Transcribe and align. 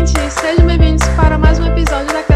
ouvintes! 0.00 0.32
Sejam 0.34 0.66
bem-vindos 0.66 1.06
para 1.08 1.36
mais 1.36 1.58
um 1.58 1.66
episódio 1.66 2.06
daquelas 2.06 2.29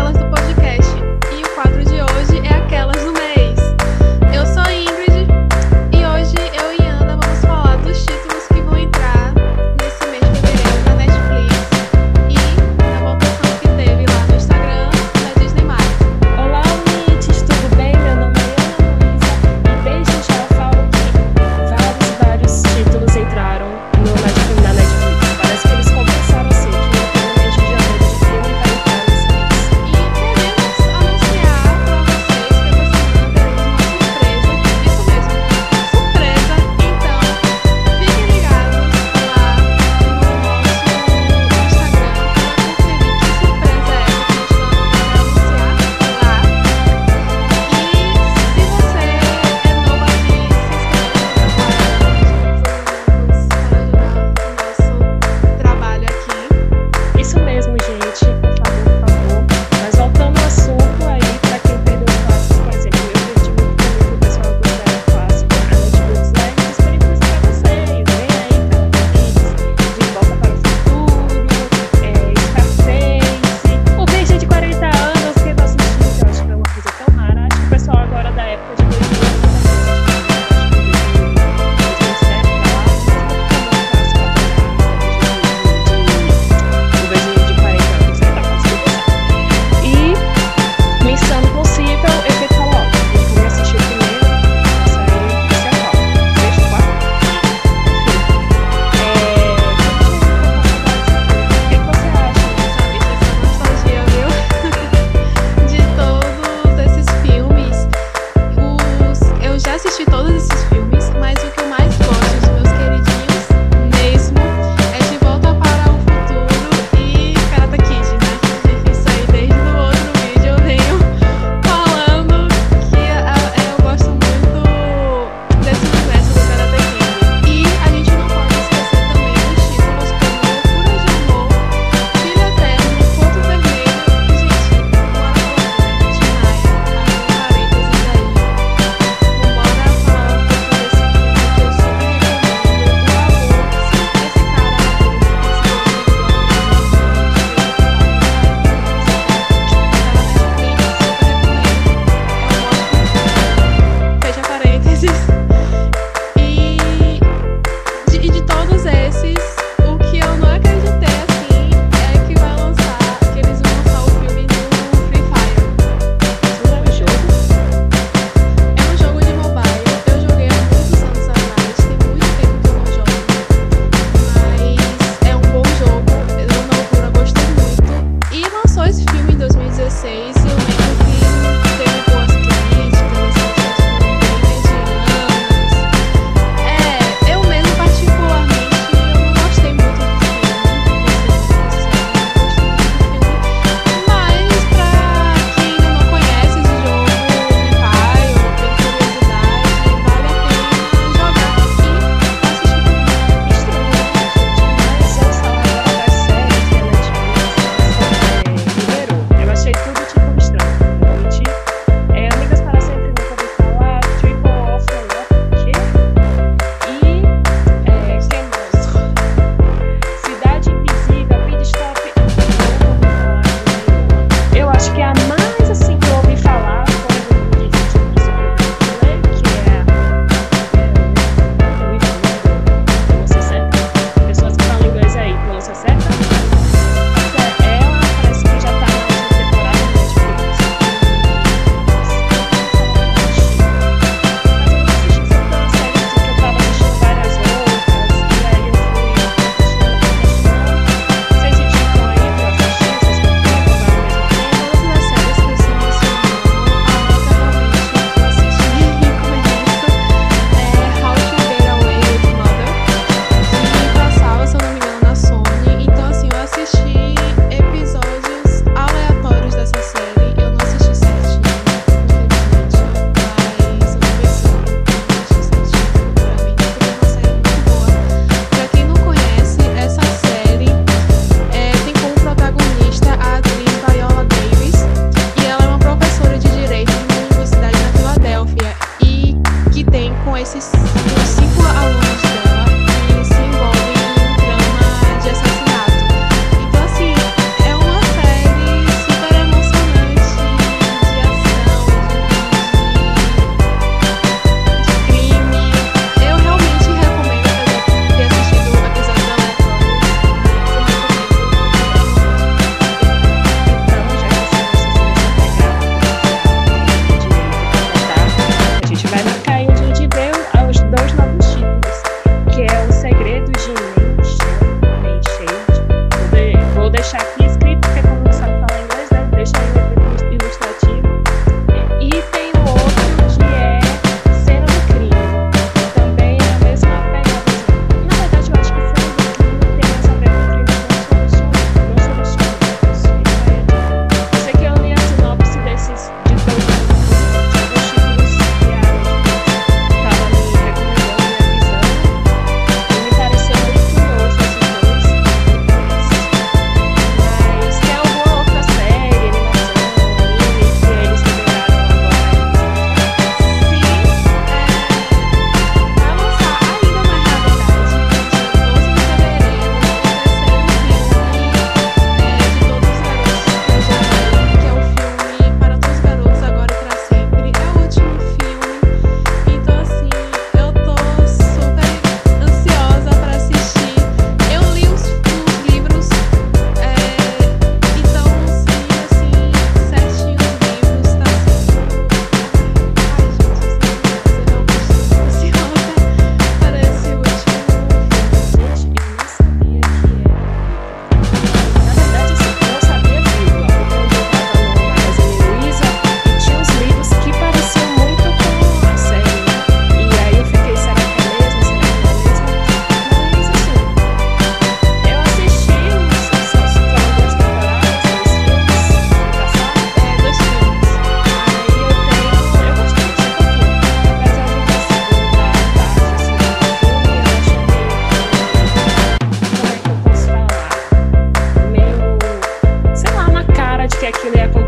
actually 434.05 434.39
Apple 434.39 434.64